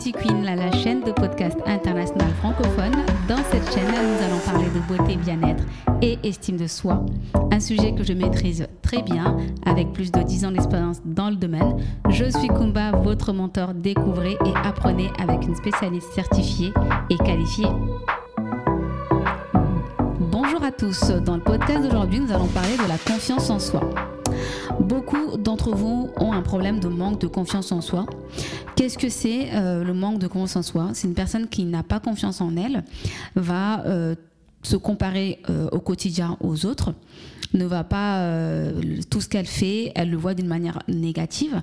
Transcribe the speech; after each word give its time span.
Beauty 0.00 0.12
Queen, 0.12 0.44
la, 0.44 0.72
chaîne 0.72 1.02
de 1.02 1.12
podcast 1.12 1.58
international 1.66 2.30
francophone. 2.38 2.92
Dans 3.28 3.36
cette 3.50 3.70
chaîne, 3.70 3.84
nous 3.84 4.24
allons 4.24 4.38
parler 4.46 4.64
de 4.70 4.80
beauté, 4.88 5.16
bien-être 5.16 5.62
et 6.00 6.18
estime 6.26 6.56
de 6.56 6.66
soi. 6.66 7.04
Un 7.52 7.60
sujet 7.60 7.92
que 7.92 8.02
je 8.02 8.14
maîtrise 8.14 8.66
très 8.80 9.02
bien, 9.02 9.36
avec 9.66 9.92
plus 9.92 10.10
de 10.10 10.22
10 10.22 10.46
ans 10.46 10.52
d'expérience 10.52 11.02
dans 11.04 11.28
le 11.28 11.36
domaine. 11.36 11.84
Je 12.08 12.24
suis 12.24 12.48
Kumba, 12.48 12.92
votre 12.92 13.34
mentor. 13.34 13.74
Découvrez 13.74 14.38
et 14.46 14.56
apprenez 14.64 15.10
avec 15.18 15.46
une 15.46 15.54
spécialiste 15.54 16.10
certifiée 16.14 16.72
et 17.10 17.18
qualifiée. 17.18 17.68
Bonjour 20.18 20.64
à 20.64 20.72
tous. 20.72 21.10
Dans 21.10 21.34
le 21.34 21.42
podcast 21.42 21.82
d'aujourd'hui, 21.82 22.20
nous 22.20 22.32
allons 22.32 22.46
parler 22.46 22.78
de 22.82 22.88
la 22.88 22.96
confiance 22.96 23.50
en 23.50 23.58
soi. 23.58 23.82
Beaucoup 24.78 25.36
d'entre 25.36 25.74
vous 25.74 26.10
ont 26.16 26.32
un 26.32 26.42
problème 26.42 26.80
de 26.80 26.88
manque 26.88 27.20
de 27.20 27.26
confiance 27.26 27.72
en 27.72 27.80
soi. 27.80 28.06
Qu'est-ce 28.76 28.98
que 28.98 29.08
c'est 29.08 29.48
euh, 29.52 29.84
le 29.84 29.92
manque 29.92 30.18
de 30.18 30.26
confiance 30.26 30.56
en 30.56 30.62
soi? 30.62 30.90
C'est 30.94 31.08
une 31.08 31.14
personne 31.14 31.48
qui 31.48 31.64
n'a 31.64 31.82
pas 31.82 32.00
confiance 32.00 32.40
en 32.40 32.56
elle, 32.56 32.84
va 33.34 33.84
euh, 33.86 34.14
se 34.62 34.76
comparer 34.76 35.40
euh, 35.48 35.68
au 35.72 35.80
quotidien 35.80 36.36
aux 36.40 36.66
autres, 36.66 36.94
ne 37.54 37.64
va 37.64 37.84
pas 37.84 38.26
tout 39.10 39.20
ce 39.20 39.28
qu'elle 39.28 39.46
fait, 39.46 39.92
elle 39.94 40.10
le 40.10 40.16
voit 40.16 40.34
d'une 40.34 40.46
manière 40.46 40.80
négative. 40.88 41.62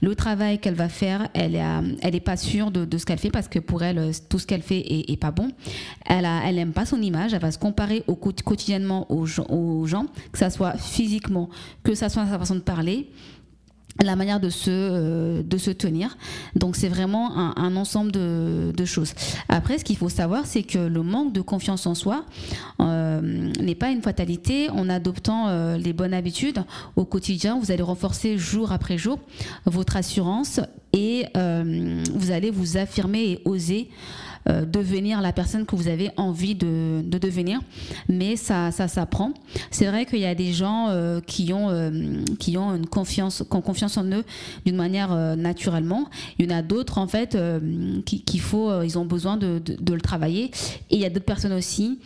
Le 0.00 0.14
travail 0.14 0.58
qu'elle 0.58 0.74
va 0.74 0.88
faire, 0.88 1.28
elle 1.34 1.54
est, 1.54 1.64
elle 2.02 2.14
est 2.14 2.20
pas 2.20 2.36
sûre 2.36 2.70
de, 2.70 2.98
ce 2.98 3.06
qu'elle 3.06 3.18
fait 3.18 3.30
parce 3.30 3.48
que 3.48 3.58
pour 3.58 3.82
elle, 3.82 4.12
tout 4.28 4.38
ce 4.38 4.46
qu'elle 4.46 4.62
fait 4.62 4.80
est, 5.10 5.16
pas 5.20 5.30
bon. 5.30 5.50
Elle 6.06 6.24
a, 6.24 6.42
elle 6.46 6.58
aime 6.58 6.72
pas 6.72 6.86
son 6.86 7.00
image, 7.00 7.34
elle 7.34 7.40
va 7.40 7.50
se 7.50 7.58
comparer 7.58 8.02
au, 8.06 8.16
quotidiennement 8.16 9.06
aux, 9.10 9.26
aux 9.48 9.86
gens, 9.86 10.06
que 10.32 10.38
ça 10.38 10.50
soit 10.50 10.76
physiquement, 10.76 11.48
que 11.82 11.94
ça 11.94 12.08
soit 12.08 12.26
sa 12.26 12.38
façon 12.38 12.56
de 12.56 12.60
parler 12.60 13.08
la 14.02 14.16
manière 14.16 14.40
de 14.40 14.50
se, 14.50 14.70
euh, 14.70 15.42
de 15.42 15.58
se 15.58 15.70
tenir. 15.70 16.16
Donc 16.56 16.76
c'est 16.76 16.88
vraiment 16.88 17.56
un, 17.56 17.76
ensemble 17.76 18.12
de, 18.12 18.84
choses. 18.84 19.12
Après, 19.48 19.78
ce 19.78 19.84
qu'il 19.84 19.96
faut 19.96 20.08
savoir, 20.08 20.46
c'est 20.46 20.62
que 20.62 20.78
le 20.78 21.02
manque 21.02 21.32
de 21.32 21.40
confiance 21.42 21.86
en 21.86 21.94
soi 21.94 22.24
euh, 22.80 23.20
n'est 23.60 23.74
pas 23.74 23.90
une 23.90 24.02
fatalité. 24.02 24.70
En 24.70 24.88
adoptant 24.88 25.48
euh, 25.48 25.76
les 25.76 25.92
bonnes 25.92 26.14
habitudes 26.14 26.64
au 26.96 27.04
quotidien, 27.04 27.58
vous 27.60 27.70
allez 27.70 27.82
renforcer 27.82 28.38
jour 28.38 28.72
après 28.72 28.96
jour 28.96 29.18
votre 29.66 29.96
assurance 29.96 30.60
et 30.92 31.26
vous 32.14 32.30
allez 32.30 32.50
vous 32.50 32.76
affirmer 32.76 33.32
et 33.32 33.42
oser 33.44 33.88
euh, 34.48 34.64
devenir 34.64 35.20
la 35.20 35.34
personne 35.34 35.66
que 35.66 35.76
vous 35.76 35.88
avez 35.88 36.10
envie 36.16 36.54
de, 36.54 37.02
devenir. 37.04 37.60
Mais 38.08 38.36
ça, 38.36 38.70
ça 38.70 38.88
s'apprend. 38.88 39.34
C'est 39.70 39.84
vrai 39.84 40.06
qu'il 40.06 40.20
y 40.20 40.24
a 40.24 40.34
des 40.34 40.54
gens 40.54 40.86
euh, 40.88 41.20
qui 41.20 41.52
ont 41.52 41.68
euh, 41.68 41.90
qui 42.38 42.56
ont 42.56 42.74
une 42.74 42.86
confiance, 42.86 43.44
qui 43.48 43.56
ont 43.56 43.60
confiance 43.60 43.98
en 43.98 44.04
eux 44.06 44.24
d'une 44.64 44.76
manière 44.76 45.14
naturellement. 45.36 46.08
Il 46.38 46.50
y 46.50 46.54
en 46.54 46.56
a 46.56 46.62
d'autres 46.62 46.96
en 46.96 47.06
fait 47.06 47.36
qu'il 48.06 48.40
faut, 48.40 48.82
ils 48.82 48.98
ont 48.98 49.04
besoin 49.04 49.36
de, 49.36 49.58
de 49.58 49.94
le 49.94 50.00
travailler. 50.00 50.50
Et 50.88 50.96
il 50.96 51.00
y 51.00 51.04
a 51.04 51.10
d'autres 51.10 51.26
personnes 51.26 51.52
aussi 51.52 51.98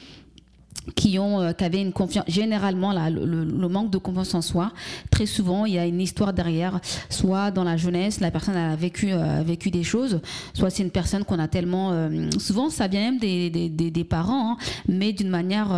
qui 0.95 1.19
ont 1.19 1.41
euh, 1.41 1.53
qui 1.53 1.65
avaient 1.65 1.81
une 1.81 1.93
confiance 1.93 2.25
généralement 2.29 2.93
le, 2.93 3.69
manque 3.69 3.91
de 3.91 3.99
confiance 3.99 4.35
en 4.35 4.43
soi 4.43 4.73
très 5.11 5.27
souvent 5.27 5.65
il 5.65 5.75
y 5.75 5.79
a 5.79 5.87
une 5.87 6.01
histoire 6.01 6.33
derrière 6.33 6.81
soit 7.09 7.51
dans 7.51 7.65
la 7.65 7.77
jeunesse 7.77 8.21
la 8.21 8.31
personne 8.31 8.57
a 8.57 8.77
vécu 8.77 9.09
euh, 9.11 9.43
des 9.45 9.83
choses 9.83 10.21
soit 10.53 10.71
c'est 10.71 10.83
une 10.83 10.91
personne 10.91 11.25
qu'on 11.25 11.39
a 11.39 11.49
tellement 11.49 11.93
euh, 11.93 12.29
souvent 12.39 12.69
ça 12.69 12.87
vient 12.87 13.13
même 13.13 13.19
des, 13.19 14.07
parents 14.09 14.53
hein, 14.53 14.57
mais 14.87 15.13
d'une 15.13 15.31
manière 15.31 15.69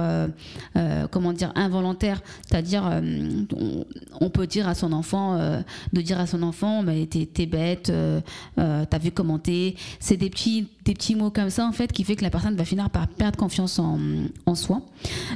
comment 1.11 1.33
dire 1.33 1.53
involontaire. 1.55 2.21
C'est-à-dire 2.47 2.91
on, 4.21 4.31
peut 4.31 4.47
dire 4.47 4.69
à 4.69 4.75
son 4.75 4.93
enfant 4.93 5.39
de 5.93 6.01
dire 6.01 6.19
à 6.19 6.27
son 6.27 6.43
enfant 6.43 6.83
mais 6.83 7.07
t'es 7.07 7.47
bête 7.47 7.93
t'as 8.57 8.99
vu 8.99 9.13
commenter 9.13 9.77
c'est 10.01 10.17
des 10.17 10.31
petits 10.31 10.67
des 10.87 10.95
petits 10.95 11.17
mots 11.17 11.31
comme 11.31 11.51
ça 11.51 11.67
en 11.67 11.73
fait 11.73 11.93
qui 11.93 12.05
fait 12.05 12.17
que 12.17 12.23
la 12.23 12.31
personne 12.31 12.55
va 12.57 12.65
finir 12.65 12.89
par 12.91 13.09
perdre 13.09 13.37
confiance 13.37 13.79
en, 13.79 14.55
soi. 14.55 14.81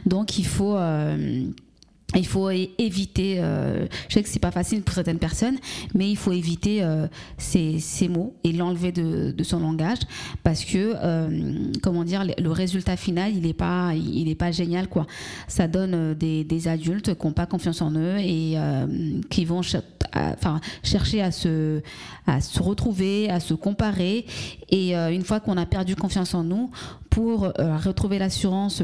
Donc 0.06 0.38
il 0.38 0.46
faut 0.46 0.76
euh, 0.76 1.44
il 2.16 2.26
faut 2.26 2.50
éviter, 2.50 3.36
euh, 3.38 3.86
je 4.08 4.14
sais 4.14 4.22
que 4.22 4.28
c'est 4.28 4.40
pas 4.40 4.50
facile 4.50 4.82
pour 4.82 4.94
certaines 4.94 5.18
personnes, 5.18 5.58
mais 5.94 6.10
il 6.10 6.16
faut 6.16 6.32
éviter 6.32 6.82
euh, 6.82 7.06
ces, 7.38 7.78
ces, 7.78 8.08
mots 8.08 8.34
et 8.42 8.52
l'enlever 8.52 8.90
de, 8.90 9.30
de, 9.30 9.44
son 9.44 9.60
langage 9.60 9.98
parce 10.42 10.64
que, 10.64 10.96
comment 11.80 12.04
dire, 12.04 12.24
le 12.24 12.50
résultat 12.50 12.96
final, 12.96 13.32
il 13.34 13.42
n'est 13.42 13.52
pas, 13.52 13.92
il 13.94 14.28
est 14.28 14.34
pas 14.34 14.50
génial 14.50 14.88
quoi. 14.88 15.06
Ça 15.46 15.68
donne 15.68 16.14
des, 16.14 16.44
des 16.44 16.68
adultes 16.68 17.14
qui 17.14 17.26
n'ont 17.26 17.32
pas 17.32 17.46
confiance 17.46 17.80
en 17.82 17.92
eux 17.92 18.16
et 18.18 18.56
qui 19.28 19.44
vont 19.44 19.62
chercher 19.62 21.22
à 21.22 21.30
se, 21.30 21.80
à 22.26 22.40
se 22.40 22.62
retrouver, 22.62 23.30
à 23.30 23.40
se 23.40 23.54
comparer. 23.54 24.26
Et 24.70 24.94
une 24.94 25.22
fois 25.22 25.40
qu'on 25.40 25.56
a 25.56 25.66
perdu 25.66 25.94
confiance 25.94 26.34
en 26.34 26.42
nous, 26.42 26.70
pour 27.08 27.52
retrouver 27.84 28.18
l'assurance 28.18 28.82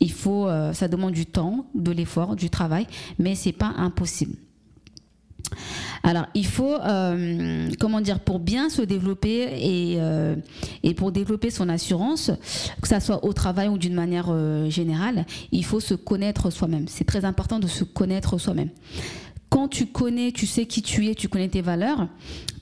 il 0.00 0.12
faut, 0.12 0.46
euh, 0.46 0.72
ça 0.72 0.88
demande 0.88 1.12
du 1.12 1.26
temps, 1.26 1.66
de 1.74 1.90
l'effort, 1.90 2.36
du 2.36 2.50
travail, 2.50 2.86
mais 3.18 3.34
c'est 3.34 3.52
pas 3.52 3.72
impossible. 3.76 4.36
Alors, 6.02 6.26
il 6.34 6.46
faut, 6.46 6.74
euh, 6.74 7.68
comment 7.78 8.00
dire, 8.00 8.20
pour 8.20 8.38
bien 8.38 8.68
se 8.68 8.82
développer 8.82 9.48
et, 9.52 9.96
euh, 9.98 10.36
et, 10.82 10.94
pour 10.94 11.12
développer 11.12 11.50
son 11.50 11.68
assurance, 11.68 12.30
que 12.82 12.88
ça 12.88 13.00
soit 13.00 13.24
au 13.24 13.32
travail 13.32 13.68
ou 13.68 13.78
d'une 13.78 13.94
manière 13.94 14.32
générale, 14.70 15.26
il 15.52 15.64
faut 15.64 15.80
se 15.80 15.94
connaître 15.94 16.50
soi-même. 16.50 16.88
C'est 16.88 17.04
très 17.04 17.24
important 17.24 17.58
de 17.58 17.66
se 17.66 17.84
connaître 17.84 18.38
soi-même 18.38 18.70
quand 19.54 19.68
tu 19.68 19.86
connais, 19.86 20.32
tu 20.32 20.48
sais 20.48 20.66
qui 20.66 20.82
tu 20.82 21.06
es, 21.06 21.14
tu 21.14 21.28
connais 21.28 21.46
tes 21.46 21.62
valeurs, 21.62 22.08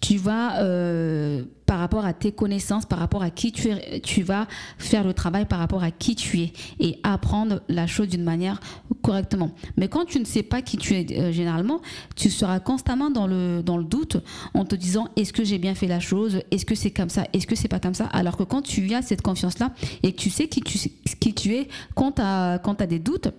tu 0.03 0.19
vas, 0.19 0.61
euh, 0.61 1.43
par 1.65 1.79
rapport 1.79 2.05
à 2.05 2.13
tes 2.13 2.33
connaissances, 2.33 2.85
par 2.85 2.99
rapport 2.99 3.23
à 3.23 3.31
qui 3.31 3.51
tu 3.51 3.71
es, 3.71 4.01
tu 4.01 4.23
vas 4.23 4.47
faire 4.77 5.03
le 5.03 5.15
travail 5.15 5.47
par 5.47 5.59
rapport 5.59 5.83
à 5.83 5.91
qui 5.91 6.17
tu 6.17 6.41
es 6.41 6.53
et 6.81 6.99
apprendre 7.03 7.63
la 7.71 7.87
chose 7.87 8.09
d'une 8.09 8.25
manière 8.25 8.61
correctement. 9.01 9.53
Mais 9.79 9.89
quand 9.89 10.05
tu 10.05 10.21
ne 10.21 10.27
sais 10.27 10.43
pas 10.43 10.61
qui 10.61 10.77
tu 10.77 10.93
es 10.93 11.19
euh, 11.19 11.33
généralement, 11.33 11.81
tu 12.15 12.29
seras 12.29 12.61
constamment 12.61 13.09
dans 13.09 13.27
le, 13.27 13.63
doute 13.63 14.19
en 14.53 14.67
te 14.67 14.75
disant 14.75 15.09
est-ce 15.17 15.33
que 15.33 15.45
j'ai 15.45 15.57
bien 15.57 15.75
fait 15.75 15.87
la 15.87 15.99
chose, 15.99 16.41
est-ce 16.51 16.67
que 16.67 16.75
c'est 16.75 16.91
comme 16.91 17.09
ça, 17.09 17.25
est-ce 17.33 17.47
que 17.47 17.57
c'est 17.57 17.69
pas 17.69 17.81
comme 17.81 17.95
ça? 17.95 18.05
Alors 18.13 18.37
que 18.37 18.43
quand 18.43 18.61
tu 18.61 18.93
as 18.93 19.01
cette 19.01 19.23
confiance-là 19.23 19.73
et 20.03 20.13
que 20.13 20.19
tu 20.19 20.29
sais 20.29 20.47
qui 20.47 20.61
tu, 20.61 21.55
es, 21.55 21.69
quand 21.95 22.13
tu 22.13 22.23
as 22.23 22.87
des 22.87 22.99
doutes, 22.99 23.33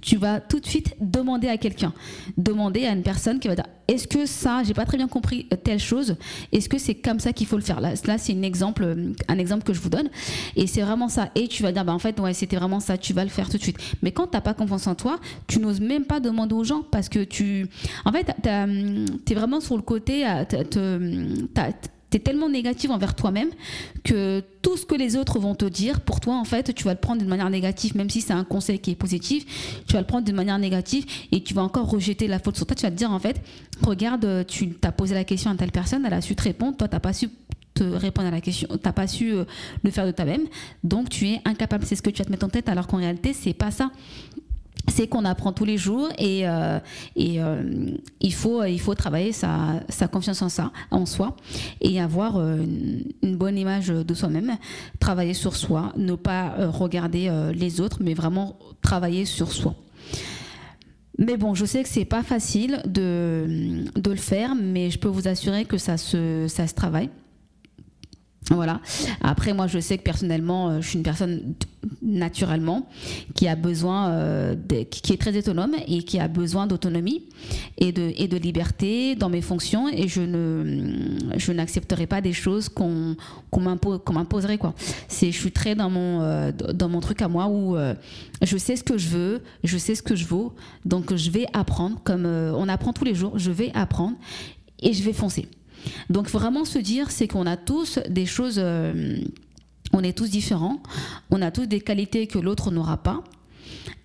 tu 0.00 0.16
vas 0.16 0.40
tout 0.40 0.60
de 0.60 0.66
suite 0.66 0.94
demander 1.00 1.48
à 1.48 1.56
quelqu'un, 1.56 1.92
demander 2.36 2.86
à 2.86 2.92
une 2.92 3.02
personne 3.02 3.40
qui 3.40 3.48
va 3.48 3.56
dire 3.56 3.66
est-ce 3.88 4.06
que 4.06 4.24
ça, 4.24 4.62
j'ai 4.64 4.72
pas 4.72 4.84
très 4.84 4.96
bien 4.96 5.08
compris 5.08 5.48
euh, 5.52 5.56
telle 5.56 5.80
chose, 5.80 6.16
est-ce 6.52 6.68
que 6.68 6.78
c'est 6.78 6.94
comme 6.94 7.18
ça 7.18 7.32
qu'il 7.32 7.48
faut 7.48 7.56
le 7.56 7.62
faire? 7.62 7.80
Là, 7.80 7.96
c'est 7.96 8.32
un 8.32 8.42
exemple, 8.42 8.84
euh, 8.84 9.12
un 9.26 9.38
exemple 9.38 9.64
que 9.64 9.72
je 9.72 9.80
vous 9.80 9.88
donne, 9.88 10.08
et 10.54 10.68
c'est 10.68 10.82
vraiment 10.82 11.08
ça. 11.08 11.30
Et 11.34 11.48
tu 11.48 11.64
vas 11.64 11.72
dire 11.72 11.84
bah 11.84 11.92
en 11.92 11.98
fait 11.98 12.18
ouais 12.20 12.32
c'était 12.32 12.56
vraiment 12.56 12.78
ça, 12.78 12.96
tu 12.96 13.12
vas 13.12 13.24
le 13.24 13.30
faire 13.30 13.48
tout 13.48 13.56
de 13.56 13.62
suite. 13.62 13.78
Mais 14.02 14.12
quand 14.12 14.28
t'as 14.28 14.40
pas 14.40 14.54
confiance 14.54 14.86
en 14.86 14.94
toi, 14.94 15.18
tu 15.48 15.58
n'oses 15.58 15.80
même 15.80 16.04
pas 16.04 16.20
demander 16.20 16.54
aux 16.54 16.64
gens 16.64 16.82
parce 16.82 17.08
que 17.08 17.24
tu, 17.24 17.66
en 18.04 18.12
fait, 18.12 18.32
tu 18.42 19.32
es 19.32 19.34
vraiment 19.34 19.60
sur 19.60 19.76
le 19.76 19.82
côté, 19.82 20.24
tu 22.10 22.20
tellement 22.20 22.48
négative 22.48 22.90
envers 22.90 23.14
toi-même 23.14 23.50
que 24.04 24.42
tout 24.62 24.76
ce 24.76 24.84
que 24.84 24.94
les 24.94 25.16
autres 25.16 25.38
vont 25.38 25.54
te 25.54 25.64
dire, 25.64 26.00
pour 26.00 26.20
toi, 26.20 26.36
en 26.36 26.44
fait, 26.44 26.74
tu 26.74 26.84
vas 26.84 26.92
le 26.92 26.98
prendre 26.98 27.20
d'une 27.20 27.28
manière 27.28 27.50
négative, 27.50 27.96
même 27.96 28.10
si 28.10 28.20
c'est 28.20 28.32
un 28.32 28.44
conseil 28.44 28.78
qui 28.78 28.92
est 28.92 28.96
positif, 28.96 29.82
tu 29.86 29.94
vas 29.94 30.00
le 30.00 30.06
prendre 30.06 30.24
d'une 30.24 30.36
manière 30.36 30.58
négative 30.58 31.06
et 31.32 31.42
tu 31.42 31.54
vas 31.54 31.62
encore 31.62 31.88
rejeter 31.88 32.26
la 32.26 32.38
faute 32.38 32.56
sur 32.56 32.66
toi. 32.66 32.74
Tu 32.74 32.82
vas 32.82 32.90
te 32.90 32.96
dire, 32.96 33.10
en 33.10 33.18
fait, 33.18 33.40
regarde, 33.82 34.44
tu 34.46 34.70
t'as 34.70 34.92
posé 34.92 35.14
la 35.14 35.24
question 35.24 35.50
à 35.50 35.54
telle 35.54 35.72
personne, 35.72 36.04
elle 36.04 36.14
a 36.14 36.20
su 36.20 36.34
te 36.34 36.42
répondre, 36.42 36.76
toi, 36.76 36.88
t'as 36.88 37.00
pas 37.00 37.12
su 37.12 37.28
te 37.74 37.84
répondre 37.84 38.28
à 38.28 38.32
la 38.32 38.40
question, 38.40 38.68
t'as 38.82 38.92
pas 38.92 39.06
su 39.06 39.32
euh, 39.32 39.44
le 39.84 39.90
faire 39.90 40.04
de 40.04 40.10
toi-même, 40.10 40.42
donc 40.82 41.08
tu 41.08 41.28
es 41.28 41.40
incapable. 41.44 41.84
C'est 41.86 41.96
ce 41.96 42.02
que 42.02 42.10
tu 42.10 42.18
vas 42.18 42.24
te 42.24 42.30
mettre 42.30 42.44
en 42.44 42.48
tête, 42.48 42.68
alors 42.68 42.86
qu'en 42.86 42.98
réalité, 42.98 43.32
c'est 43.32 43.54
pas 43.54 43.70
ça 43.70 43.90
c'est 44.90 45.08
qu'on 45.08 45.24
apprend 45.24 45.52
tous 45.52 45.64
les 45.64 45.78
jours 45.78 46.08
et, 46.18 46.48
euh, 46.48 46.78
euh, 47.18 47.96
il, 48.20 48.34
faut, 48.34 48.64
il 48.64 48.80
faut 48.80 48.94
travailler 48.94 49.32
sa, 49.32 49.80
confiance 50.10 50.42
en, 50.42 50.48
ça, 50.48 50.72
en 50.90 51.06
soi 51.06 51.36
et 51.80 52.00
avoir 52.00 52.36
euh, 52.36 52.64
une, 53.22 53.36
bonne 53.36 53.56
image 53.56 53.88
de 53.88 54.14
soi-même, 54.14 54.56
travailler 54.98 55.34
sur 55.34 55.56
soi, 55.56 55.92
ne 55.96 56.14
pas 56.14 56.54
regarder 56.68 57.30
les 57.54 57.80
autres, 57.80 57.98
mais 58.00 58.12
vraiment 58.14 58.58
travailler 58.82 59.24
sur 59.24 59.52
soi. 59.52 59.74
Mais 61.18 61.36
bon, 61.36 61.54
je 61.54 61.64
sais 61.64 61.82
que 61.82 61.88
c'est 61.88 62.04
pas 62.04 62.22
facile 62.22 62.82
de, 62.86 63.84
le 63.96 64.16
faire, 64.16 64.54
mais 64.54 64.90
je 64.90 64.98
peux 64.98 65.08
vous 65.08 65.28
assurer 65.28 65.64
que 65.64 65.78
ça 65.78 65.96
se 65.96 66.74
travaille. 66.74 67.08
Voilà. 68.50 68.80
Après, 69.20 69.54
moi, 69.54 69.68
je 69.68 69.78
sais 69.78 69.96
que 69.96 70.02
personnellement, 70.02 70.70
euh, 70.70 70.80
je 70.80 70.88
suis 70.88 70.98
une 70.98 71.04
personne 71.04 71.54
naturellement 72.02 72.88
qui 73.34 73.46
a 73.46 73.54
besoin, 73.54 74.10
euh, 74.10 74.56
qui 74.90 75.12
est 75.12 75.16
très 75.16 75.36
autonome 75.38 75.76
et 75.86 76.02
qui 76.02 76.18
a 76.18 76.26
besoin 76.26 76.66
d'autonomie 76.66 77.22
et 77.78 77.92
de, 77.92 78.12
et 78.16 78.26
de 78.26 78.36
liberté 78.36 79.14
dans 79.14 79.28
mes 79.28 79.40
fonctions. 79.40 79.88
Et 79.88 80.08
je 80.08 80.20
ne, 80.20 81.16
je 81.36 81.52
n'accepterai 81.52 82.08
pas 82.08 82.20
des 82.20 82.32
choses 82.32 82.68
qu'on, 82.68 83.16
qu'on, 83.52 83.60
m'imposerait 83.60 84.58
quoi. 84.58 84.74
C'est, 85.06 85.30
je 85.30 85.38
suis 85.38 85.52
très 85.52 85.76
dans 85.76 85.88
mon, 85.88 86.20
euh, 86.20 86.50
dans 86.50 86.88
mon 86.88 87.00
truc 87.00 87.22
à 87.22 87.28
moi 87.28 87.46
où 87.48 87.76
je 88.42 88.56
sais 88.56 88.74
ce 88.74 88.82
que 88.82 88.98
je 88.98 89.08
veux, 89.08 89.42
je 89.62 89.78
sais 89.78 89.94
ce 89.94 90.02
que 90.02 90.16
je 90.16 90.26
vaux, 90.26 90.54
donc 90.84 91.14
je 91.14 91.30
vais 91.30 91.46
apprendre. 91.52 92.00
Comme 92.02 92.26
on 92.26 92.68
apprend 92.68 92.92
tous 92.92 93.04
les 93.04 93.14
jours, 93.14 93.38
je 93.38 93.52
vais 93.52 93.70
apprendre 93.74 94.16
et 94.82 94.92
je 94.92 95.02
vais 95.04 95.12
foncer. 95.12 95.46
Donc 96.08 96.28
vraiment 96.28 96.64
se 96.64 96.78
dire, 96.78 97.10
c'est 97.10 97.28
qu'on 97.28 97.46
a 97.46 97.56
tous 97.56 97.98
des 98.08 98.26
choses, 98.26 98.56
euh, 98.58 99.18
on 99.92 100.02
est 100.02 100.16
tous 100.16 100.30
différents, 100.30 100.82
on 101.30 101.42
a 101.42 101.50
tous 101.50 101.66
des 101.66 101.80
qualités 101.80 102.26
que 102.26 102.38
l'autre 102.38 102.70
n'aura 102.70 102.96
pas. 102.96 103.24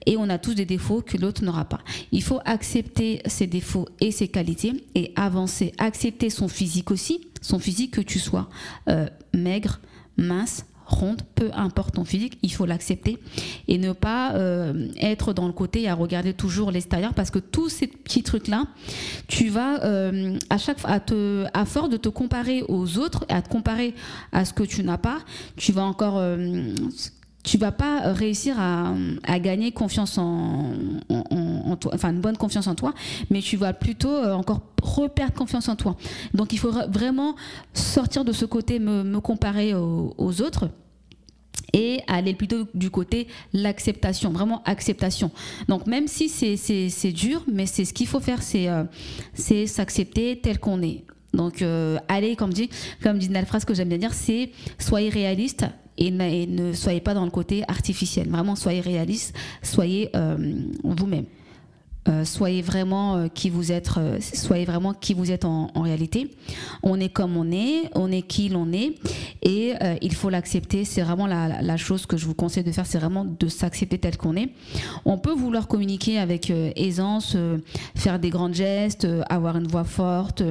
Et 0.08 0.18
on 0.18 0.30
a 0.30 0.38
tous 0.38 0.54
des 0.54 0.66
défauts 0.66 1.02
que 1.02 1.18
l'autre 1.18 1.44
n'aura 1.44 1.66
pas. 1.66 1.80
Il 2.12 2.22
faut 2.22 2.40
accepter 2.46 3.22
ses 3.26 3.48
défauts 3.48 3.88
et 4.00 4.12
ses 4.12 4.28
qualités 4.28 4.86
et 4.94 5.12
avancer. 5.16 5.74
Accepter 5.80 6.30
son 6.30 6.48
physique 6.48 6.92
aussi, 6.92 7.28
son 7.42 7.58
physique 7.58 7.92
que 7.92 8.02
tu 8.02 8.20
sois 8.20 8.48
euh, 8.88 9.08
maigre, 9.34 9.80
mince, 10.18 10.66
ronde, 10.86 11.22
peu 11.36 11.50
importe 11.54 11.96
ton 11.96 12.06
physique, 12.06 12.38
il 12.42 12.52
faut 12.52 12.66
l'accepter 12.66 13.18
et 13.68 13.78
ne 13.78 13.92
pas 13.92 14.34
euh, 14.34 14.88
être 15.00 15.34
dans 15.34 15.48
le 15.48 15.54
côté 15.54 15.88
à 15.88 15.96
regarder 15.96 16.34
toujours 16.34 16.72
l'extérieur 16.72 17.14
parce 17.14 17.32
que 17.32 17.40
tous 17.40 17.70
ces 17.70 17.88
petits 17.88 18.24
trucs 18.24 18.48
là, 18.48 18.66
tu 19.28 19.50
vas 19.50 19.84
euh, 19.84 20.38
à 20.50 20.58
chaque 20.58 20.80
fois 20.80 20.92
à 20.92 21.00
te 21.00 21.46
à 21.54 21.66
force 21.66 21.90
de 21.90 21.98
te 21.98 22.10
comparer 22.10 22.64
aux 22.68 22.98
autres 22.98 23.26
et 23.30 23.34
à 23.34 23.42
te 23.42 23.50
comparer 23.50 23.96
à 24.32 24.46
ce 24.46 24.54
que 24.54 24.64
tu 24.64 24.84
n'as 24.84 24.98
pas, 24.98 25.20
tu 25.58 25.72
vas 25.72 25.84
encore 25.84 26.18
euh, 26.18 26.74
tu 27.44 27.58
vas 27.58 27.72
pas 27.72 28.12
réussir 28.12 28.60
à 28.60 29.40
gagner 29.40 29.72
confiance 29.72 30.18
en, 30.18 30.72
en, 31.66 31.76
toi, 31.76 31.92
enfin 31.94 32.12
une 32.12 32.22
bonne 32.22 32.38
confiance 32.38 32.68
en 32.68 32.76
toi, 32.76 32.94
mais 33.30 33.42
tu 33.42 33.58
vas 33.58 33.74
plutôt 33.74 34.16
encore 34.16 34.62
reperdre 34.82 35.34
confiance 35.34 35.68
en 35.68 35.76
toi. 35.76 35.96
Donc 36.34 36.54
il 36.54 36.60
faut 36.60 36.72
vraiment 36.72 37.36
sortir 37.74 38.24
de 38.24 38.32
ce 38.32 38.46
côté 38.46 38.80
me, 38.80 39.20
comparer 39.20 39.74
aux, 39.74 40.42
autres 40.42 40.70
et 41.74 42.02
aller 42.08 42.34
plutôt 42.34 42.68
du 42.74 42.90
côté 42.90 43.28
l'acceptation, 43.54 44.32
vraiment 44.32 44.62
acceptation. 44.64 45.32
Donc 45.68 45.88
même 45.88 46.08
si 46.08 46.30
c'est 46.30 47.12
dur, 47.12 47.44
mais 47.52 47.66
c'est 47.66 47.86
ce 47.86 47.94
qu'il 47.94 48.08
faut 48.08 48.20
faire, 48.20 48.42
c'est 48.42 48.70
euh, 48.70 48.84
c'est 49.34 49.68
s'accepter 49.68 50.40
tel 50.42 50.60
qu'on 50.60 50.82
est. 50.82 51.04
Donc 51.34 51.62
euh, 51.62 51.98
allez, 52.08 52.36
comme 52.36 52.54
dit, 52.54 52.70
comme 53.02 53.18
dit 53.18 53.28
une 53.28 53.46
phrase 53.46 53.66
que 53.66 53.74
j'aime 53.74 53.90
bien 53.90 53.98
dire, 53.98 54.14
c'est 54.14 54.52
soyez 54.80 55.10
réaliste 55.10 55.66
et 55.98 56.12
ne, 56.12 56.74
soyez 56.74 57.02
pas 57.02 57.14
dans 57.14 57.26
le 57.26 57.32
côté 57.32 57.64
artificiel. 57.68 58.30
Vraiment, 58.30 58.56
soyez 58.56 58.82
réaliste, 58.82 59.34
soyez 59.62 60.10
euh, 60.16 60.38
vous-même. 60.84 61.26
Euh, 62.08 62.24
soyez 62.24 62.62
vraiment 62.62 63.16
euh, 63.16 63.28
qui 63.28 63.50
vous 63.50 63.72
êtes, 63.72 63.90
euh, 63.98 64.20
soyez 64.22 64.66
vraiment 64.66 64.94
qui 64.94 65.16
vous 65.16 65.32
êtes 65.32 65.44
en, 65.44 65.72
réalité. 65.76 66.30
On 66.84 67.00
est 67.00 67.10
comme 67.10 67.36
on 67.36 67.52
est, 67.52 67.90
on 67.96 68.12
est 68.12 68.22
qui 68.22 68.50
l'on 68.50 68.72
est, 68.72 68.96
et 69.42 69.74
il 70.02 70.14
faut 70.14 70.30
l'accepter. 70.30 70.84
C'est 70.84 71.02
vraiment 71.02 71.28
la, 71.28 71.62
la, 71.62 71.78
chose 71.78 72.06
que 72.06 72.18
je 72.18 72.26
vous 72.26 72.34
conseille 72.34 72.64
de 72.64 72.72
faire, 72.72 72.86
c'est 72.86 72.98
vraiment 72.98 73.26
de 73.26 73.48
s'accepter 73.48 74.00
tel 74.00 74.18
qu'on 74.18 74.36
est. 74.36 74.50
On 75.04 75.18
peut 75.18 75.34
vouloir 75.34 75.68
communiquer 75.68 76.18
avec 76.18 76.52
aisance, 76.76 77.38
faire 77.96 78.20
des 78.20 78.30
grands 78.32 78.52
gestes, 78.52 79.08
avoir 79.30 79.58
une 79.58 79.68
voix 79.68 79.84
forte 79.84 80.42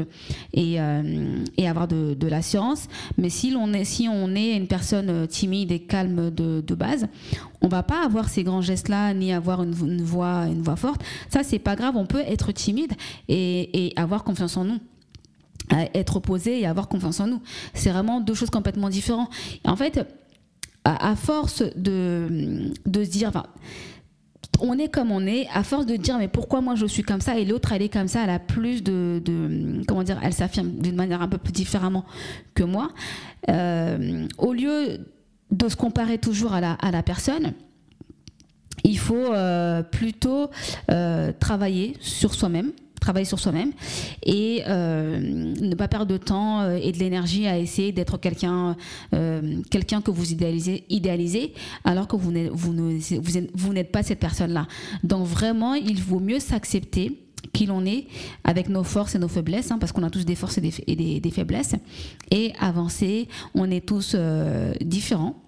et, 0.52 0.78
avoir 0.78 1.88
de, 1.88 2.14
de 2.14 2.28
l'assurance, 2.28 2.86
mais 3.18 3.30
si 3.30 3.50
l'on 3.50 3.72
est, 3.72 3.84
si 3.84 4.08
on 4.08 4.34
est 4.36 4.56
une 4.56 4.68
personne 4.68 5.26
timide 5.26 5.72
et 5.72 5.80
calme 5.80 6.30
de, 6.30 6.74
base, 6.74 7.06
on 7.60 7.68
va 7.68 7.82
pas 7.82 8.04
avoir 8.04 8.28
ces 8.28 8.44
grands 8.44 8.60
gestes-là, 8.60 9.14
ni 9.14 9.32
avoir 9.32 9.62
une, 9.62 10.02
voix, 10.02 10.46
une 10.46 10.62
voix 10.62 10.76
forte. 10.76 11.02
C'est 11.44 11.58
pas 11.58 11.76
grave. 11.76 11.96
On 11.96 12.06
peut 12.06 12.22
être 12.26 12.52
timide 12.52 12.92
et, 13.28 13.92
avoir 13.96 14.24
confiance 14.24 14.56
en 14.56 14.64
nous 14.64 14.78
être 15.94 16.20
posé 16.20 16.60
et 16.60 16.66
avoir 16.66 16.88
confiance 16.88 17.20
en 17.20 17.26
nous. 17.26 17.40
C'est 17.72 17.90
vraiment 17.90 18.20
deux 18.20 18.34
choses 18.34 18.50
complètement 18.50 18.90
différentes. 18.90 19.30
en 19.64 19.76
fait, 19.76 20.06
à, 20.84 21.16
force 21.16 21.62
de, 21.74 22.70
de 22.84 23.04
se 23.04 23.08
dire, 23.08 23.32
on 24.60 24.78
est 24.78 24.88
comme 24.88 25.10
on 25.10 25.26
est, 25.26 25.46
à 25.52 25.62
force 25.62 25.86
de 25.86 25.96
dire 25.96 26.18
mais 26.18 26.28
pourquoi 26.28 26.60
moi 26.60 26.74
je 26.74 26.86
suis 26.86 27.02
comme 27.02 27.20
ça 27.20 27.38
et 27.38 27.44
l'autre 27.44 27.72
elle 27.72 27.82
est 27.82 27.88
comme 27.88 28.08
ça, 28.08 28.24
elle 28.24 28.30
a 28.30 28.38
plus 28.38 28.82
de, 28.82 29.22
comment 29.86 30.02
dire, 30.02 30.18
elle 30.22 30.32
s'affirme 30.32 30.70
d'une 30.70 30.96
manière 30.96 31.22
un 31.22 31.28
peu 31.28 31.38
plus 31.38 31.52
différemment 31.52 32.04
que 32.54 32.62
moi. 32.62 32.90
Euh, 33.48 34.26
au 34.38 34.52
lieu 34.52 35.06
de 35.50 35.68
se 35.68 35.76
comparer 35.76 36.18
toujours 36.18 36.52
à 36.52 36.60
la, 36.60 36.72
à 36.72 36.90
la 36.90 37.02
personne, 37.02 37.52
il 38.84 38.98
faut 38.98 39.14
euh, 39.14 39.82
plutôt 39.82 40.50
euh, 40.90 41.32
travailler 41.40 41.96
sur 42.00 42.34
soi-même 42.34 42.72
travailler 43.00 43.26
sur 43.26 43.38
soi-même 43.38 43.72
et 44.24 44.62
euh, 44.66 45.20
ne 45.20 45.74
pas 45.74 45.88
perdre 45.88 46.06
de 46.06 46.16
temps 46.16 46.70
et 46.70 46.90
de 46.90 46.98
l'énergie 46.98 47.46
à 47.46 47.58
essayer 47.58 47.92
d'être 47.92 48.16
quelqu'un 48.16 48.76
quelqu'un 49.70 50.00
que 50.00 50.10
vous 50.10 50.32
idéalisez, 50.32 50.84
idéalisez 50.88 51.52
alors 51.84 52.08
que 52.08 52.16
vous 52.16 53.72
n'êtes 53.74 53.92
pas 53.92 54.02
cette 54.02 54.20
personne-là. 54.20 54.66
Donc 55.02 55.26
vraiment, 55.26 55.74
il 55.74 56.00
vaut 56.02 56.18
mieux 56.18 56.38
s'accepter 56.38 57.20
qui 57.52 57.66
l'on 57.66 57.84
est 57.84 58.06
avec 58.42 58.70
nos 58.70 58.84
forces 58.84 59.14
et 59.16 59.18
nos 59.18 59.28
faiblesses, 59.28 59.70
hein, 59.70 59.76
parce 59.78 59.92
qu'on 59.92 60.02
a 60.02 60.08
tous 60.08 60.24
des 60.24 60.34
forces 60.34 60.56
et 60.56 61.20
des, 61.20 61.30
faiblesses, 61.30 61.74
et 62.30 62.54
avancer. 62.58 63.28
On 63.54 63.70
est 63.70 63.84
tous 63.84 64.16
différents 64.80 65.43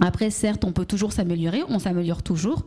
après, 0.00 0.30
certes, 0.30 0.64
on 0.64 0.72
peut 0.72 0.84
toujours 0.84 1.12
s'améliorer, 1.12 1.62
on 1.68 1.78
s'améliore 1.78 2.22
toujours, 2.22 2.64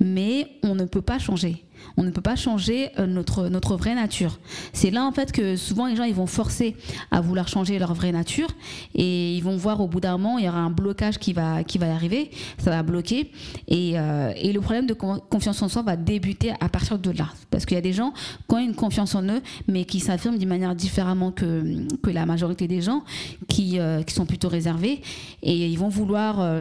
mais 0.00 0.48
on 0.62 0.74
ne 0.74 0.84
peut 0.84 1.02
pas 1.02 1.18
changer 1.18 1.64
on 1.96 2.02
ne 2.02 2.10
peut 2.10 2.20
pas 2.20 2.36
changer 2.36 2.90
euh, 2.98 3.06
notre, 3.06 3.48
notre 3.48 3.76
vraie 3.76 3.94
nature. 3.94 4.38
C'est 4.72 4.90
là 4.90 5.04
en 5.04 5.12
fait 5.12 5.32
que 5.32 5.56
souvent 5.56 5.86
les 5.86 5.96
gens 5.96 6.04
ils 6.04 6.14
vont 6.14 6.26
forcer 6.26 6.76
à 7.10 7.20
vouloir 7.20 7.48
changer 7.48 7.78
leur 7.78 7.94
vraie 7.94 8.12
nature 8.12 8.48
et 8.94 9.34
ils 9.36 9.42
vont 9.42 9.56
voir 9.56 9.80
au 9.80 9.88
bout 9.88 10.00
d'un 10.00 10.16
moment 10.18 10.38
il 10.38 10.44
y 10.44 10.48
aura 10.48 10.58
un 10.58 10.70
blocage 10.70 11.18
qui 11.18 11.32
va, 11.32 11.64
qui 11.64 11.78
va 11.78 11.92
arriver, 11.92 12.30
ça 12.58 12.70
va 12.70 12.82
bloquer 12.82 13.30
et, 13.68 13.98
euh, 13.98 14.32
et 14.36 14.52
le 14.52 14.60
problème 14.60 14.86
de 14.86 14.94
confiance 14.94 15.62
en 15.62 15.68
soi 15.68 15.82
va 15.82 15.96
débuter 15.96 16.52
à 16.60 16.68
partir 16.68 16.98
de 16.98 17.10
là. 17.10 17.28
Parce 17.50 17.64
qu'il 17.64 17.76
y 17.76 17.78
a 17.78 17.82
des 17.82 17.92
gens 17.92 18.12
qui 18.48 18.54
ont 18.54 18.58
une 18.58 18.74
confiance 18.74 19.14
en 19.14 19.22
eux 19.24 19.42
mais 19.68 19.84
qui 19.84 20.00
s'affirment 20.00 20.38
d'une 20.38 20.48
manière 20.48 20.74
différemment 20.74 21.32
que, 21.32 21.86
que 22.02 22.10
la 22.10 22.26
majorité 22.26 22.68
des 22.68 22.80
gens 22.80 23.02
qui, 23.48 23.78
euh, 23.78 24.02
qui 24.02 24.14
sont 24.14 24.26
plutôt 24.26 24.48
réservés 24.48 25.00
et 25.42 25.66
ils 25.66 25.78
vont 25.78 25.88
vouloir, 25.88 26.60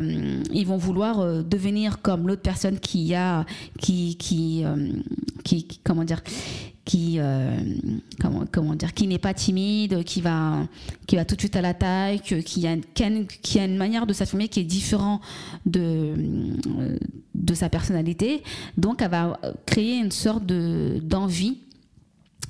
ils 0.53 0.65
vont 0.65 0.77
vouloir 0.77 1.43
devenir 1.43 2.01
comme 2.01 2.27
l'autre 2.27 2.41
personne 2.41 2.79
qui 2.79 3.13
a 3.15 3.45
qui, 3.79 4.15
qui 4.17 4.63
qui, 5.43 5.67
comment 5.83 6.03
dire, 6.03 6.21
qui, 6.85 7.15
euh, 7.17 7.57
comment, 8.21 8.45
comment 8.51 8.75
dire, 8.75 8.93
qui 8.93 9.07
n'est 9.07 9.17
pas 9.19 9.33
timide, 9.33 10.03
qui 10.03 10.21
va, 10.21 10.67
qui 11.07 11.15
va 11.15 11.25
tout 11.25 11.35
de 11.35 11.41
suite 11.41 11.55
à 11.55 11.61
l'attaque, 11.61 12.41
qui 12.43 12.67
a, 12.67 12.75
qui 12.77 13.59
a 13.59 13.65
une 13.65 13.77
manière 13.77 14.05
de 14.05 14.13
s'affirmer 14.13 14.47
qui 14.47 14.59
est 14.59 14.63
différente 14.63 15.21
de, 15.65 16.13
de 17.33 17.53
sa 17.53 17.69
personnalité. 17.69 18.43
Donc, 18.77 19.01
elle 19.01 19.11
va 19.11 19.39
créer 19.65 19.97
une 19.97 20.11
sorte 20.11 20.45
de, 20.45 20.99
d'envie 21.01 21.57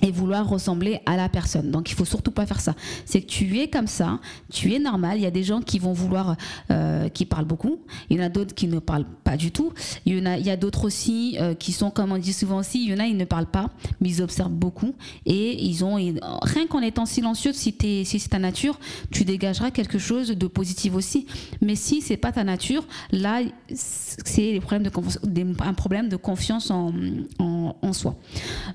et 0.01 0.11
vouloir 0.11 0.47
ressembler 0.47 0.99
à 1.05 1.15
la 1.15 1.29
personne. 1.29 1.71
Donc 1.71 1.89
il 1.89 1.95
faut 1.95 2.05
surtout 2.05 2.31
pas 2.31 2.45
faire 2.45 2.59
ça. 2.59 2.75
C'est 3.05 3.21
que 3.21 3.27
tu 3.27 3.59
es 3.59 3.69
comme 3.69 3.87
ça, 3.87 4.19
tu 4.51 4.73
es 4.73 4.79
normal. 4.79 5.17
Il 5.17 5.23
y 5.23 5.25
a 5.25 5.31
des 5.31 5.43
gens 5.43 5.61
qui 5.61 5.79
vont 5.79 5.93
vouloir, 5.93 6.35
euh, 6.71 7.09
qui 7.09 7.25
parlent 7.25 7.45
beaucoup. 7.45 7.79
Il 8.09 8.17
y 8.17 8.21
en 8.21 8.25
a 8.25 8.29
d'autres 8.29 8.53
qui 8.53 8.67
ne 8.67 8.79
parlent 8.79 9.07
pas 9.23 9.37
du 9.37 9.51
tout. 9.51 9.71
Il 10.05 10.17
y 10.17 10.21
en 10.21 10.25
a, 10.25 10.37
il 10.37 10.45
y 10.45 10.49
a 10.49 10.57
d'autres 10.57 10.85
aussi 10.85 11.37
euh, 11.39 11.53
qui 11.53 11.71
sont, 11.71 11.91
comme 11.91 12.11
on 12.11 12.17
dit 12.17 12.33
souvent 12.33 12.57
aussi, 12.57 12.83
il 12.83 12.91
y 12.91 12.93
en 12.93 12.99
a 12.99 13.05
ils 13.05 13.17
ne 13.17 13.25
parlent 13.25 13.45
pas, 13.45 13.69
mais 14.01 14.09
ils 14.09 14.21
observent 14.21 14.51
beaucoup 14.51 14.95
et 15.25 15.63
ils 15.63 15.83
ont 15.83 15.95
rien 16.41 16.67
qu'en 16.67 16.81
étant 16.81 17.05
silencieux, 17.05 17.53
si, 17.53 17.75
si 17.79 18.19
c'est 18.19 18.29
ta 18.29 18.39
nature, 18.39 18.79
tu 19.11 19.23
dégageras 19.23 19.71
quelque 19.71 19.99
chose 19.99 20.29
de 20.29 20.47
positif 20.47 20.95
aussi. 20.95 21.25
Mais 21.61 21.75
si 21.75 22.01
c'est 22.01 22.17
pas 22.17 22.31
ta 22.31 22.43
nature, 22.43 22.85
là 23.11 23.41
c'est 23.73 24.57
un 24.57 25.73
problème 25.73 26.09
de 26.09 26.15
confiance 26.15 26.71
en, 26.71 26.93
en 27.39 27.93
soi. 27.93 28.15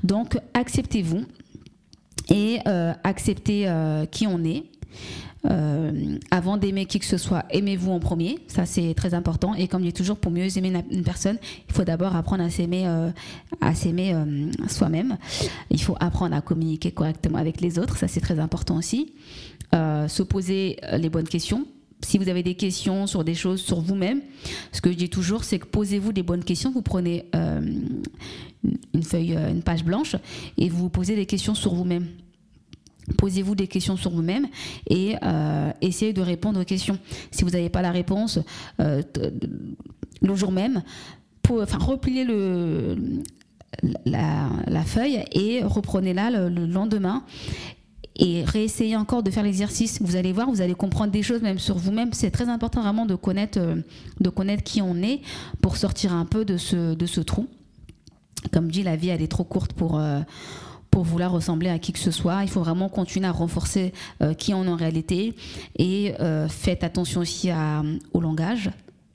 Donc 0.03 0.39
acceptez-vous 0.55 1.10
et 2.29 2.59
euh, 2.67 2.93
accepter 3.05 3.69
euh, 3.69 4.07
qui 4.07 4.27
on 4.27 4.45
est. 4.45 4.65
Euh, 5.49 6.19
avant 6.31 6.59
d'aimer 6.59 6.85
qui 6.85 6.99
que 6.99 7.07
ce 7.07 7.17
soit, 7.17 7.47
aimez-vous 7.49 7.91
en 7.91 7.99
premier, 7.99 8.39
ça 8.47 8.67
c'est 8.67 8.93
très 8.95 9.15
important. 9.15 9.55
Et 9.55 9.69
comme 9.69 9.81
je 9.83 9.87
dis 9.87 9.93
toujours, 9.95 10.19
pour 10.19 10.31
mieux 10.31 10.57
aimer 10.59 10.73
une 10.91 11.03
personne, 11.03 11.39
il 11.69 11.75
faut 11.75 11.85
d'abord 11.85 12.15
apprendre 12.15 12.45
à 12.45 12.51
s'aimer, 12.51 12.87
à 13.63 13.75
s'aimer 13.75 14.15
soi-même. 14.69 15.17
Il 15.71 15.81
faut 15.81 15.97
apprendre 15.99 16.37
à 16.37 16.43
communiquer 16.43 16.91
correctement 16.91 17.39
avec 17.39 17.63
les 17.63 17.79
autres, 17.79 17.97
ça 17.97 18.07
c'est 18.07 18.21
très 18.21 18.39
important 18.39 18.77
aussi. 18.77 19.15
se 19.73 20.23
poser 20.23 20.77
les 20.93 21.09
bonnes 21.09 21.29
questions, 21.29 21.65
si 22.03 22.19
vous 22.19 22.29
avez 22.29 22.43
des 22.43 22.55
questions 22.55 23.07
sur 23.07 23.25
des 23.25 23.35
choses 23.35 23.61
sur 23.61 23.81
vous-même, 23.81 24.21
ce 24.73 24.81
que 24.81 24.91
je 24.91 24.97
dis 24.97 25.09
toujours, 25.09 25.45
c'est 25.45 25.59
que 25.59 25.67
posez-vous 25.67 26.13
des 26.13 26.23
bonnes 26.23 26.45
questions. 26.45 26.71
Vous 26.71 26.83
prenez 26.83 27.25
une 28.95 29.03
feuille, 29.03 29.37
euh, 29.37 29.51
une 29.51 29.63
page 29.63 29.85
blanche, 29.85 30.17
et 30.59 30.69
vous 30.69 30.89
posez 30.89 31.17
des 31.17 31.27
questions 31.27 31.55
sur 31.55 31.75
vous-même. 31.75 32.07
Posez-vous 33.17 33.55
des 33.55 33.67
questions 33.67 33.97
sur 33.97 34.11
vous-même 34.13 34.47
et 34.89 35.17
euh, 35.23 35.73
essayez 35.81 36.13
de 36.13 36.23
répondre 36.23 36.61
aux 36.61 36.65
questions. 36.65 36.99
Si 37.33 37.43
vous 37.43 37.51
n'avez 37.51 37.69
pas 37.69 37.83
la 37.83 37.91
réponse 37.91 38.39
le 38.79 40.35
jour 40.35 40.53
même, 40.53 40.83
pour, 41.43 41.61
enfin, 41.61 41.79
repliez 41.79 42.25
la, 44.05 44.83
feuille 44.85 45.25
et 45.33 45.63
reprenez-la 45.65 46.49
le, 46.49 46.67
lendemain 46.67 47.25
et 48.17 48.45
réessayez 48.45 48.97
encore 48.97 49.23
de 49.23 49.31
faire 49.31 49.45
l'exercice. 49.45 50.01
Vous 50.03 50.17
allez 50.17 50.33
voir, 50.33 50.51
vous 50.51 50.61
allez 50.61 50.75
comprendre 50.75 51.11
des 51.11 51.23
choses 51.23 51.43
même 51.43 51.59
sur 51.59 51.79
vous-même. 51.79 52.13
C'est 52.13 52.31
très 52.31 52.49
important 52.49 52.83
vraiment 52.83 53.07
de 53.07 53.15
connaître, 53.15 53.59
euh, 53.59 53.77
de 54.21 54.29
connaître 54.29 54.63
qui 54.63 54.83
on 54.83 54.97
est 54.97 55.21
pour 55.63 55.77
sortir 55.77 56.13
un 56.13 56.27
peu 56.27 56.45
de 56.45 56.57
ce 56.57 57.21
trou. 57.21 57.49
Comme 58.53 58.71
dit, 58.71 58.83
la 58.83 58.97
vie, 58.97 59.09
elle 59.09 59.23
est 59.23 59.31
trop 59.31 59.45
courte 59.45 59.73
pour, 59.73 59.99
euh, 59.99 60.21
pour 60.91 61.05
vouloir 61.05 61.33
ressembler 61.33 61.69
à 61.69 61.79
qui 61.79 61.93
que 61.93 61.99
ce 61.99 62.11
soit. 62.11 62.43
Il 62.43 62.49
faut 62.49 62.61
vraiment 62.61 62.89
continuer 62.89 63.27
à 63.27 63.33
renforcer 63.33 63.93
qui 64.39 64.55
on 64.55 64.65
est 64.65 64.69
en 64.69 64.77
réalité 64.77 65.35
et 65.79 66.15
faites 66.49 66.83
attention 66.83 67.21
aussi 67.21 67.51
au 68.13 68.21
langage 68.21 68.71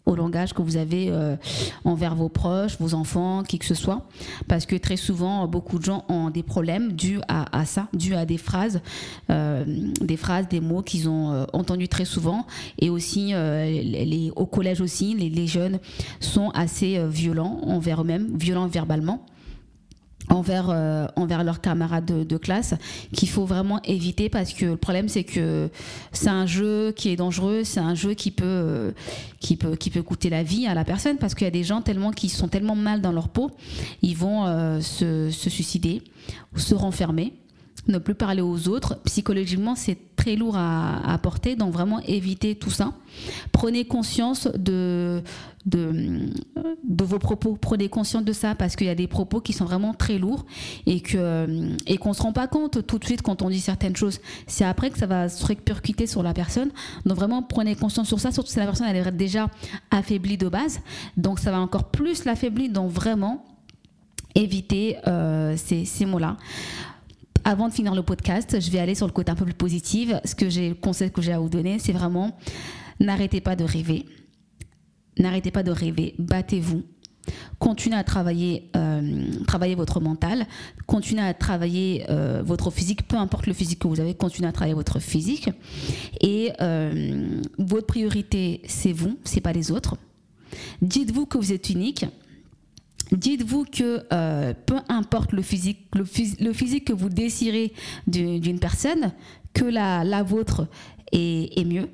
au 0.06 0.16
langage 0.16 0.54
que 0.54 0.62
vous 0.62 0.78
avez 0.78 1.08
euh, 1.10 1.36
envers 1.84 2.16
vos 2.16 2.30
proches, 2.30 2.78
vos 2.80 2.94
enfants, 2.94 3.44
qui 3.44 3.60
que 3.60 3.66
ce 3.66 3.76
soit. 3.76 4.08
Parce 4.48 4.66
que 4.66 4.76
très 4.76 4.98
souvent, 4.98 5.48
beaucoup 5.48 5.80
de 5.80 5.86
gens 5.86 6.06
ont 6.10 6.30
des 6.30 6.44
problèmes 6.44 6.94
dus 6.94 7.20
à, 7.28 7.66
ça, 7.66 7.88
dus 7.94 8.16
à 8.16 8.26
des 8.26 8.38
phrases, 8.38 8.82
euh, 9.30 9.64
des 9.66 10.18
phrases, 10.18 10.48
des 10.48 10.60
mots 10.60 10.82
qu'ils 10.82 11.10
ont 11.10 11.32
euh, 11.32 11.46
entendus 11.54 11.88
très 11.88 12.06
souvent. 12.06 12.46
Et 12.80 12.90
aussi, 12.90 13.34
les, 13.34 14.32
au 14.36 14.46
collège 14.46 14.82
aussi, 14.82 15.16
les, 15.16 15.30
les 15.30 15.48
jeunes 15.48 15.80
sont 16.20 16.50
assez 16.50 17.04
violents 17.08 17.60
envers 17.64 18.02
eux-mêmes, 18.02 18.30
violents 18.38 18.68
verbalement 18.68 19.26
envers, 20.29 20.70
euh, 20.70 21.08
envers 21.15 21.44
leurs 21.44 21.62
camarades 21.62 22.05
de, 22.05 22.38
classe 22.38 22.74
qu'il 23.13 23.29
faut 23.29 23.46
vraiment 23.46 23.82
éviter 23.84 24.29
parce 24.29 24.53
que 24.53 24.65
le 24.65 24.77
problème 24.77 25.08
c'est 25.08 25.24
que 25.24 25.70
c'est 26.12 26.29
un 26.29 26.46
jeu 26.46 26.91
qui 26.91 27.10
est 27.10 27.15
dangereux, 27.15 27.63
c'est 27.63 27.79
un 27.79 27.96
jeu 27.96 28.13
qui 28.13 28.32
peut, 28.32 28.44
euh, 28.46 28.91
qui, 29.39 29.55
peut, 29.55 29.75
qui 29.75 29.89
peut 29.89 30.03
coûter 30.03 30.29
la 30.29 30.44
vie 30.44 30.67
à 30.67 30.74
la 30.74 30.84
personne 30.84 31.17
parce 31.17 31.34
qu'il 31.34 31.46
y 31.46 31.48
a 31.48 31.51
des 31.51 31.63
gens 31.63 31.82
tellement 31.82 32.12
qui 32.12 32.29
sont 32.29 32.48
tellement 32.48 32.75
mal 32.75 33.01
dans 33.01 33.12
leur 33.12 33.29
peau, 33.29 33.51
ils 34.01 34.17
vont 34.17 34.46
euh, 34.46 34.82
se, 34.82 35.29
se 35.32 35.50
suicider 35.50 36.01
ou 36.53 36.60
se 36.60 36.75
renfermer 36.75 37.34
ne 37.88 37.98
plus 37.98 38.15
parler 38.15 38.42
aux 38.42 38.68
autres. 38.68 38.98
Psychologiquement, 39.06 39.75
c'est 39.75 39.98
très 40.15 40.36
lourd 40.36 40.56
à, 40.58 41.18
porter, 41.22 41.56
donc 41.56 41.74
vraiment 41.74 42.00
éviter 42.01 42.56
tout 42.56 42.70
ça. 42.70 42.94
Prenez 43.51 43.86
conscience 43.86 44.48
de, 44.58 45.22
de, 45.65 47.04
vos 47.04 47.20
propos, 47.20 47.58
prenez 47.60 47.89
conscience 47.89 48.24
de 48.24 48.34
ça 48.34 48.56
parce 48.56 48.75
qu'il 48.75 48.88
y 48.88 48.89
a 48.89 48.96
des 48.96 49.08
propos 49.08 49.39
qui 49.39 49.54
sont 49.54 49.65
vraiment 49.65 49.94
très 49.94 50.18
lourds 50.18 50.46
et 50.86 51.00
que 51.01 51.75
et 51.88 51.98
qu'on 51.98 52.13
se 52.13 52.22
rend 52.22 52.34
pas 52.34 52.48
compte 52.48 52.86
tout 52.86 53.00
de 53.00 53.06
suite 53.06 53.22
quand 53.22 53.42
on 53.42 53.50
dit 53.50 53.60
certaines 53.60 53.96
choses. 53.96 54.20
C'est 54.48 54.65
après 54.65 54.89
que 54.89 54.98
ça 54.98 55.08
va 55.08 55.30
se 55.30 55.46
répercuter 55.46 56.08
sur 56.08 56.24
la 56.24 56.34
personne. 56.34 56.72
Donc 57.06 57.18
vraiment 57.18 57.42
prenez 57.42 57.75
conscience 57.75 58.08
sur 58.08 58.20
ça, 58.20 58.32
surtout 58.32 58.51
si 58.51 58.60
la 58.60 58.65
personne 58.65 58.88
elle 58.88 59.08
est 59.08 59.12
déjà 59.12 59.50
affaiblie 59.92 60.38
de 60.38 60.50
base, 60.50 60.80
donc 61.18 61.39
ça 61.39 61.51
va 61.51 61.60
encore 61.60 61.92
plus 61.92 62.25
l'affaiblir. 62.25 62.72
Donc 62.72 62.92
vraiment 62.92 63.46
éviter 64.36 64.98
euh, 65.08 65.56
ces, 65.56 65.86
ces 65.86 66.06
mots-là 66.06 66.38
avant 67.46 67.70
de 67.70 67.74
finir 67.74 67.94
le 67.94 68.02
podcast, 68.02 68.60
je 68.60 68.72
vais 68.72 68.80
aller 68.80 68.96
sur 68.96 69.06
le 69.06 69.12
côté 69.14 69.32
un 69.32 69.36
peu 69.36 69.46
plus 69.46 69.54
positif. 69.54 70.12
Ce 70.25 70.34
que 70.34 70.50
j'ai, 70.50 70.70
le 70.70 70.75
conseil 70.75 71.12
que 71.12 71.22
j'ai 71.22 71.32
à 71.32 71.40
vous 71.40 71.48
donner, 71.48 71.78
c'est 71.78 71.94
vraiment 71.94 72.36
n'arrêtez 73.00 73.40
pas 73.40 73.56
de 73.56 73.64
rêver. 73.64 74.06
N'arrêtez 75.20 75.52
pas 75.52 75.62
de 75.62 75.72
rêver. 75.72 76.16
Battez-vous. 76.18 76.84
Continuez 77.60 77.98
à 77.98 78.04
travailler, 78.04 78.70
euh, 78.75 79.75
votre 79.75 80.00
mental, 80.00 80.46
continuez 80.86 81.24
à 81.24 81.34
travailler 81.34 82.06
euh, 82.10 82.44
votre 82.46 82.70
physique, 82.70 83.08
peu 83.08 83.18
importe 83.18 83.48
le 83.48 83.54
physique 83.54 83.80
que 83.80 83.88
vous 83.88 84.00
avez, 84.00 84.14
continuez 84.14 84.48
à 84.48 84.52
travailler 84.52 84.75
votre 84.75 85.00
physique. 85.00 85.50
Et 86.22 86.52
euh, 86.62 87.42
votre 87.58 87.88
priorité, 87.88 88.62
c'est 88.68 88.92
vous, 88.92 89.18
c'est 89.24 89.42
pas 89.42 89.54
les 89.54 89.72
autres. 89.72 89.96
Dites-vous 90.82 91.25
que 91.25 91.38
vous 91.38 91.52
êtes 91.52 91.70
unique. 91.70 92.06
Dites-vous 93.12 93.66
que 93.66 94.02
euh, 94.12 94.54
peu 94.66 94.78
importe 94.90 95.32
le 95.32 95.42
physique, 95.42 95.90
que 95.92 96.94
vous 96.94 97.10
désirez 97.10 97.74
d'une 98.08 98.60
personne, 98.60 99.14
que 99.54 99.66
la, 99.66 100.24
vôtre 100.24 100.68
est, 101.12 101.60
est 101.60 101.66
mieux. 101.66 101.90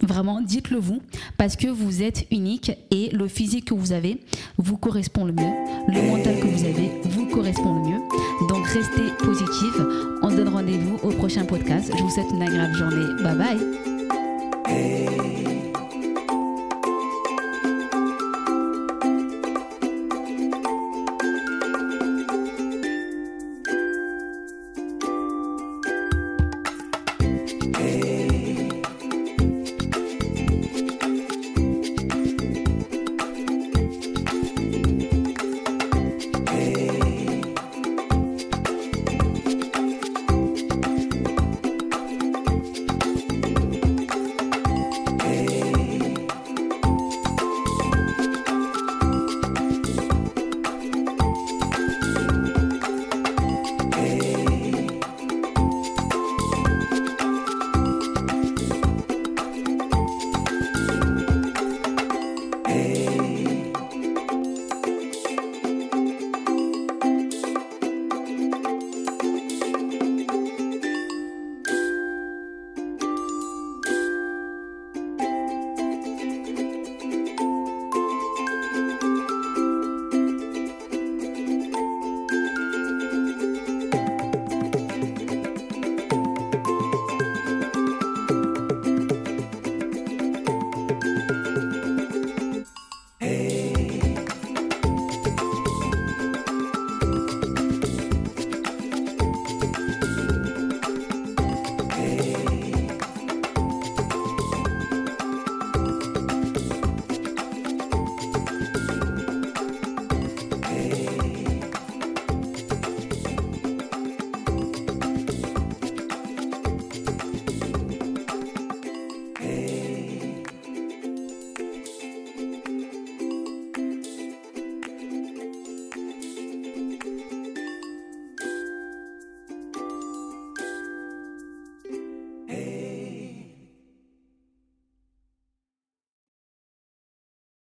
Vraiment, 0.00 0.40
dites-le 0.40 0.78
vous, 0.78 1.02
parce 1.38 1.56
que 1.56 1.66
vous 1.66 2.02
êtes 2.02 2.26
unique 2.30 2.70
et 2.92 3.10
le 3.10 3.26
physique 3.26 3.64
que 3.66 3.74
vous 3.74 3.90
avez 3.90 4.20
vous 4.56 4.76
correspond 4.76 5.24
le 5.24 5.32
mieux, 5.32 5.52
le 5.88 6.08
mental 6.08 6.38
que 6.38 6.46
vous 6.46 6.64
avez 6.64 6.92
vous 7.04 7.26
correspond 7.26 7.82
le 7.82 7.90
mieux. 7.90 7.98
Donc 8.48 8.64
restez 8.66 9.02
positif. 9.18 9.74
On 10.22 10.28
donne 10.28 10.48
rendez-vous 10.48 10.98
au 11.02 11.10
prochain 11.10 11.44
podcast. 11.44 11.90
Je 11.96 12.02
vous 12.02 12.10
souhaite 12.10 12.30
une 12.30 12.42
agréable 12.42 12.74
journée. 12.74 13.06
Bye 13.24 13.36
bye. 13.36 13.58